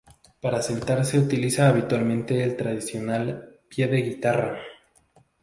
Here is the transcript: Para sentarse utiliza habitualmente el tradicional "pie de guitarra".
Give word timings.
Para 0.39 0.63
sentarse 0.63 1.19
utiliza 1.19 1.67
habitualmente 1.69 2.43
el 2.43 2.57
tradicional 2.57 3.59
"pie 3.69 3.85
de 3.87 4.01
guitarra". 4.01 4.59